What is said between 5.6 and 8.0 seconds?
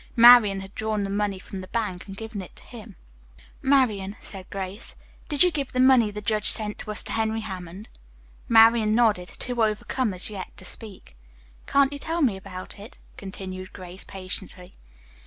the money the judge sent us to Henry Hammond?"